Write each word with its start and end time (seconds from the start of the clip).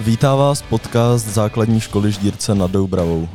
Vítá 0.00 0.34
vás 0.34 0.62
podcast 0.62 1.26
základní 1.26 1.80
školy 1.80 2.12
Ždírce 2.12 2.54
nad 2.54 2.70
Doubravou. 2.70 3.28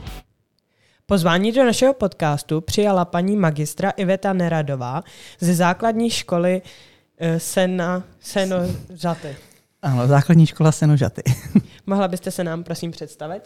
Pozvání 1.06 1.52
do 1.52 1.66
našeho 1.66 1.94
podcastu 1.94 2.62
přijala 2.62 3.06
paní 3.06 3.36
magistra 3.36 3.90
Iveta 3.90 4.34
Neradová 4.34 5.04
ze 5.40 5.56
základní 5.56 6.10
školy 6.10 6.62
eh, 7.18 7.40
Sena, 7.40 8.04
Senožaty. 8.20 9.36
Ano, 9.82 10.08
základní 10.08 10.46
škola 10.46 10.72
Senožaty. 10.72 11.22
Mohla 11.86 12.08
byste 12.08 12.32
se 12.32 12.44
nám 12.44 12.64
prosím 12.64 12.92
představit? 12.92 13.42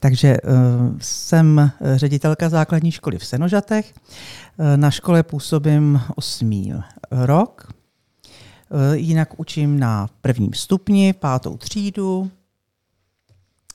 Takže 0.00 0.36
uh, 0.40 0.98
jsem 1.00 1.70
ředitelka 1.94 2.48
základní 2.48 2.92
školy 2.92 3.18
v 3.18 3.26
Senožatech. 3.26 3.94
Na 4.76 4.90
škole 4.90 5.22
působím 5.22 6.00
osmý 6.16 6.72
rok. 7.10 7.74
Uh, 8.74 8.94
jinak 8.94 9.40
učím 9.40 9.78
na 9.78 10.08
prvním 10.20 10.54
stupni, 10.54 11.12
pátou 11.12 11.56
třídu. 11.56 12.30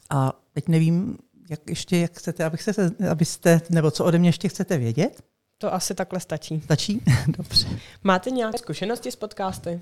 A 0.09 0.34
teď 0.53 0.67
nevím, 0.67 1.17
jak 1.49 1.70
ještě, 1.70 1.98
jak 1.98 2.17
chcete, 2.17 2.45
abych 2.45 2.62
se, 2.62 2.91
abyste, 3.12 3.62
nebo 3.70 3.91
co 3.91 4.05
ode 4.05 4.17
mě 4.17 4.30
ještě 4.30 4.49
chcete 4.49 4.77
vědět? 4.77 5.23
To 5.57 5.73
asi 5.73 5.95
takhle 5.95 6.20
stačí. 6.20 6.62
Stačí? 6.62 7.02
Dobře. 7.38 7.67
Máte 8.04 8.30
nějaké 8.30 8.57
zkušenosti 8.57 9.12
s 9.12 9.16
podcasty? 9.16 9.81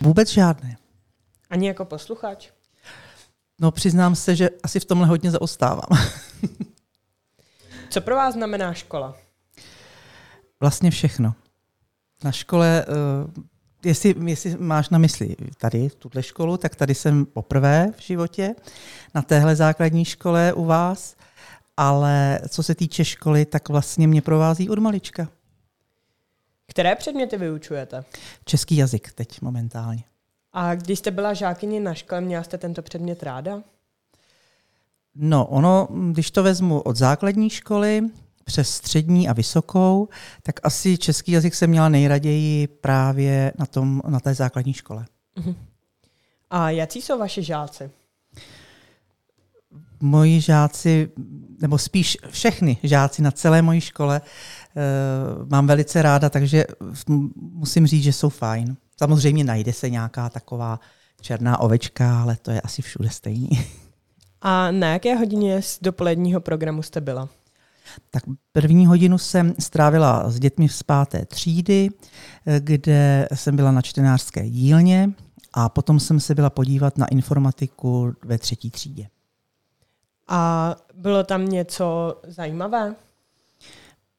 Vůbec 0.00 0.30
žádné. 0.30 0.76
Ani 1.50 1.66
jako 1.66 1.84
posluchač? 1.84 2.50
No 3.60 3.70
přiznám 3.70 4.14
se, 4.14 4.36
že 4.36 4.50
asi 4.62 4.80
v 4.80 4.84
tomhle 4.84 5.06
hodně 5.06 5.30
zaostávám. 5.30 5.98
Co 7.90 8.00
pro 8.00 8.16
vás 8.16 8.34
znamená 8.34 8.74
škola? 8.74 9.16
Vlastně 10.60 10.90
všechno. 10.90 11.34
Na 12.24 12.32
škole, 12.32 12.86
uh, 12.88 13.44
jestli, 13.86 14.14
jestli 14.24 14.56
máš 14.58 14.88
na 14.88 14.98
mysli 14.98 15.36
tady 15.58 15.90
tuhle 15.90 16.22
školu, 16.22 16.56
tak 16.56 16.76
tady 16.76 16.94
jsem 16.94 17.26
poprvé 17.26 17.92
v 17.96 18.02
životě 18.02 18.54
na 19.14 19.22
téhle 19.22 19.56
základní 19.56 20.04
škole 20.04 20.52
u 20.52 20.64
vás, 20.64 21.16
ale 21.76 22.40
co 22.48 22.62
se 22.62 22.74
týče 22.74 23.04
školy, 23.04 23.44
tak 23.44 23.68
vlastně 23.68 24.08
mě 24.08 24.22
provází 24.22 24.70
od 24.70 24.78
malička. 24.78 25.28
Které 26.66 26.94
předměty 26.94 27.36
vyučujete? 27.36 28.04
Český 28.44 28.76
jazyk 28.76 29.12
teď 29.12 29.40
momentálně. 29.40 30.04
A 30.52 30.74
když 30.74 30.98
jste 30.98 31.10
byla 31.10 31.34
žákyně 31.34 31.80
na 31.80 31.94
škole, 31.94 32.20
měla 32.20 32.42
jste 32.42 32.58
tento 32.58 32.82
předmět 32.82 33.22
ráda? 33.22 33.62
No, 35.14 35.46
ono, 35.46 35.88
když 36.10 36.30
to 36.30 36.42
vezmu 36.42 36.80
od 36.80 36.96
základní 36.96 37.50
školy 37.50 38.02
přes 38.46 38.70
střední 38.70 39.28
a 39.28 39.32
vysokou, 39.32 40.08
tak 40.42 40.60
asi 40.62 40.98
český 40.98 41.32
jazyk 41.32 41.54
jsem 41.54 41.70
měla 41.70 41.88
nejraději 41.88 42.66
právě 42.66 43.52
na, 43.58 43.66
tom, 43.66 44.02
na 44.08 44.20
té 44.20 44.34
základní 44.34 44.72
škole. 44.72 45.04
Uh-huh. 45.36 45.54
A 46.50 46.70
jaký 46.70 47.02
jsou 47.02 47.18
vaši 47.18 47.42
žáci? 47.42 47.90
Moji 50.00 50.40
žáci, 50.40 51.10
nebo 51.60 51.78
spíš 51.78 52.18
všechny 52.30 52.76
žáci 52.82 53.22
na 53.22 53.30
celé 53.30 53.62
mojí 53.62 53.80
škole 53.80 54.20
uh, 54.20 55.48
mám 55.48 55.66
velice 55.66 56.02
ráda, 56.02 56.30
takže 56.30 56.64
musím 57.36 57.86
říct, 57.86 58.02
že 58.02 58.12
jsou 58.12 58.28
fajn. 58.28 58.76
Samozřejmě 58.98 59.44
najde 59.44 59.72
se 59.72 59.90
nějaká 59.90 60.28
taková 60.28 60.80
černá 61.20 61.60
ovečka, 61.60 62.22
ale 62.22 62.36
to 62.42 62.50
je 62.50 62.60
asi 62.60 62.82
všude 62.82 63.10
stejný. 63.10 63.48
A 64.42 64.70
na 64.70 64.92
jaké 64.92 65.14
hodině 65.14 65.62
z 65.62 65.78
dopoledního 65.82 66.40
programu 66.40 66.82
jste 66.82 67.00
byla? 67.00 67.28
Tak 68.10 68.22
první 68.52 68.86
hodinu 68.86 69.18
jsem 69.18 69.54
strávila 69.58 70.30
s 70.30 70.38
dětmi 70.38 70.68
z 70.68 70.82
páté 70.82 71.24
třídy, 71.24 71.88
kde 72.58 73.28
jsem 73.34 73.56
byla 73.56 73.72
na 73.72 73.82
čtenářské 73.82 74.50
dílně 74.50 75.10
a 75.52 75.68
potom 75.68 76.00
jsem 76.00 76.20
se 76.20 76.34
byla 76.34 76.50
podívat 76.50 76.98
na 76.98 77.06
informatiku 77.06 78.12
ve 78.24 78.38
třetí 78.38 78.70
třídě. 78.70 79.08
A 80.28 80.74
bylo 80.94 81.24
tam 81.24 81.44
něco 81.44 82.16
zajímavé? 82.26 82.94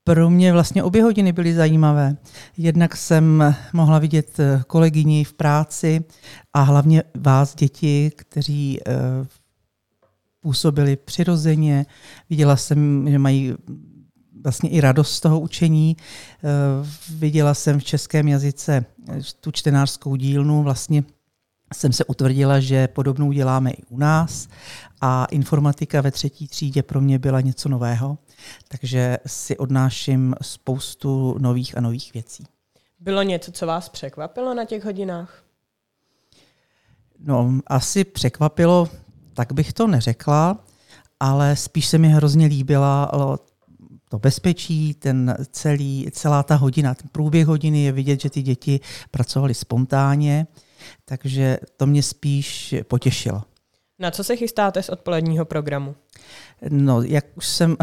Pro 0.04 0.30
mě 0.30 0.54
vlastně 0.54 0.84
obě 0.84 1.04
hodiny 1.04 1.32
byly 1.32 1.54
zajímavé. 1.54 2.18
Jednak 2.58 2.96
jsem 2.96 3.56
mohla 3.74 4.00
vidět 4.00 4.40
eh, 4.40 4.64
kolegyni 4.68 5.24
v 5.24 5.34
práci 5.34 6.04
a 6.54 6.62
hlavně 6.62 7.04
vás, 7.16 7.56
děti, 7.56 8.12
kteří 8.16 8.80
eh, 8.88 8.94
působili 10.48 10.96
přirozeně. 10.96 11.86
Viděla 12.30 12.56
jsem, 12.56 13.10
že 13.10 13.20
mají 13.20 13.54
vlastně 14.44 14.70
i 14.70 14.82
radost 14.82 15.16
z 15.16 15.20
toho 15.20 15.40
učení. 15.40 15.98
Eh, 16.00 16.48
viděla 17.10 17.54
jsem 17.54 17.80
v 17.80 17.84
českém 17.84 18.28
jazyce 18.28 18.86
tu 19.40 19.52
čtenářskou 19.52 20.16
dílnu, 20.16 20.64
vlastně 20.64 21.04
jsem 21.74 21.94
se 21.94 22.06
utvrdila, 22.06 22.60
že 22.60 22.88
podobnou 22.88 23.32
děláme 23.32 23.72
i 23.72 23.84
u 23.90 23.98
nás 23.98 24.48
a 25.02 25.26
informatika 25.26 26.02
ve 26.02 26.12
třetí 26.12 26.48
třídě 26.48 26.84
pro 26.84 27.02
mě 27.02 27.20
byla 27.20 27.42
něco 27.42 27.70
nového, 27.70 28.18
takže 28.68 29.18
si 29.26 29.58
odnáším 29.58 30.36
spoustu 30.42 31.36
nových 31.40 31.78
a 31.78 31.82
nových 31.82 32.14
věcí. 32.14 32.44
Bylo 33.00 33.24
něco, 33.24 33.52
co 33.52 33.68
vás 33.68 33.90
překvapilo 33.90 34.54
na 34.54 34.66
těch 34.66 34.86
hodinách? 34.86 35.44
No, 37.20 37.60
asi 37.68 38.04
překvapilo, 38.04 38.90
tak 39.38 39.54
bych 39.54 39.74
to 39.74 39.88
neřekla, 39.88 40.58
ale 41.20 41.56
spíš 41.56 41.88
se 41.88 41.98
mi 41.98 42.08
hrozně 42.08 42.46
líbila 42.46 43.12
to 44.10 44.20
bezpečí, 44.20 44.94
ten 44.94 45.38
celý, 45.52 46.08
celá 46.12 46.44
ta 46.44 46.56
hodina, 46.56 46.96
ten 46.96 47.10
průběh 47.12 47.48
hodiny 47.48 47.84
je 47.84 47.92
vidět, 47.92 48.22
že 48.22 48.30
ty 48.30 48.42
děti 48.42 48.80
pracovaly 49.12 49.54
spontánně, 49.54 50.48
takže 51.06 51.58
to 51.78 51.86
mě 51.86 52.04
spíš 52.04 52.76
potěšilo. 52.88 53.44
Na 54.00 54.12
co 54.12 54.24
se 54.24 54.36
chystáte 54.36 54.84
z 54.84 54.90
odpoledního 54.90 55.46
programu? 55.46 55.96
No, 56.70 57.02
jak 57.02 57.26
už 57.36 57.48
jsem, 57.48 57.78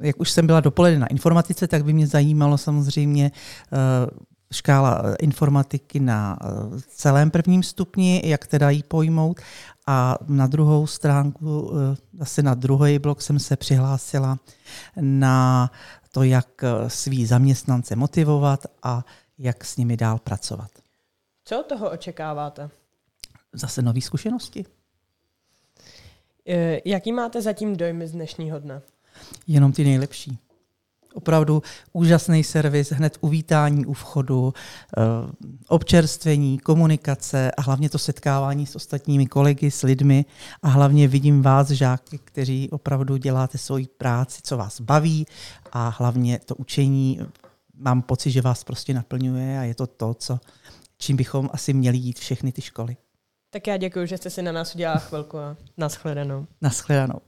jak 0.00 0.20
už 0.20 0.30
jsem 0.30 0.46
byla 0.46 0.60
dopoledne 0.60 0.98
na 0.98 1.06
informatice, 1.06 1.68
tak 1.68 1.84
by 1.84 1.92
mě 1.92 2.06
zajímalo 2.06 2.58
samozřejmě 2.58 3.30
uh, 3.72 3.78
škála 4.52 5.02
informatiky 5.20 6.00
na 6.00 6.38
uh, 6.40 6.80
celém 6.88 7.30
prvním 7.30 7.62
stupni, 7.62 8.22
jak 8.24 8.46
teda 8.46 8.70
ji 8.70 8.82
pojmout. 8.82 9.40
A 9.90 10.18
na 10.26 10.46
druhou 10.46 10.86
stránku, 10.86 11.72
zase 12.12 12.42
na 12.42 12.54
druhý 12.54 12.98
blok 12.98 13.22
jsem 13.22 13.38
se 13.38 13.56
přihlásila 13.56 14.38
na 15.00 15.70
to, 16.12 16.22
jak 16.22 16.64
svý 16.88 17.26
zaměstnance 17.26 17.96
motivovat 17.96 18.66
a 18.82 19.04
jak 19.38 19.64
s 19.64 19.76
nimi 19.76 19.96
dál 19.96 20.18
pracovat. 20.18 20.70
Co 21.44 21.60
od 21.60 21.66
toho 21.66 21.90
očekáváte? 21.90 22.70
Zase 23.52 23.82
nové 23.82 24.00
zkušenosti. 24.00 24.64
E, 26.48 26.80
jaký 26.84 27.12
máte 27.12 27.42
zatím 27.42 27.76
dojmy 27.76 28.08
z 28.08 28.12
dnešního 28.12 28.58
dne? 28.58 28.82
Jenom 29.46 29.72
ty 29.72 29.84
nejlepší. 29.84 30.38
Opravdu 31.18 31.62
úžasný 31.92 32.44
servis, 32.44 32.92
hned 32.92 33.18
uvítání 33.20 33.86
u 33.86 33.92
vchodu, 33.92 34.52
e, 34.52 35.02
občerstvení, 35.68 36.58
komunikace 36.58 37.50
a 37.50 37.62
hlavně 37.62 37.90
to 37.90 37.98
setkávání 37.98 38.66
s 38.66 38.76
ostatními 38.76 39.26
kolegy, 39.26 39.70
s 39.70 39.82
lidmi 39.82 40.24
a 40.62 40.68
hlavně 40.68 41.08
vidím 41.08 41.42
vás, 41.42 41.70
žáky, 41.70 42.18
kteří 42.18 42.70
opravdu 42.70 43.16
děláte 43.16 43.58
svoji 43.58 43.86
práci, 43.86 44.40
co 44.44 44.56
vás 44.56 44.80
baví 44.80 45.26
a 45.72 45.94
hlavně 45.98 46.38
to 46.44 46.54
učení 46.54 47.20
mám 47.74 48.02
pocit, 48.02 48.30
že 48.30 48.42
vás 48.42 48.64
prostě 48.64 48.94
naplňuje 48.94 49.58
a 49.58 49.62
je 49.62 49.74
to 49.74 49.86
to, 49.86 50.14
co 50.14 50.38
čím 50.98 51.16
bychom 51.16 51.50
asi 51.52 51.72
měli 51.72 51.98
jít 51.98 52.18
všechny 52.18 52.52
ty 52.52 52.62
školy. 52.62 52.96
Tak 53.50 53.66
já 53.66 53.76
děkuji, 53.76 54.06
že 54.06 54.16
jste 54.16 54.30
si 54.30 54.42
na 54.42 54.52
nás 54.52 54.74
udělala 54.74 54.98
chvilku 54.98 55.38
a 55.38 55.56
naschledanou. 55.76 56.46
Naschledanou. 56.60 57.20